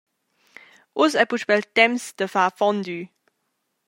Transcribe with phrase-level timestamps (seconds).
[1.01, 3.03] Uss ei puspei il temps da far fondue.